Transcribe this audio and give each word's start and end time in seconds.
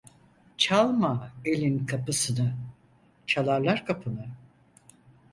Çalma 0.57 1.31
elin 1.45 1.85
kapısını, 1.85 2.53
çalarlar 3.27 3.85
kapını. 3.85 4.25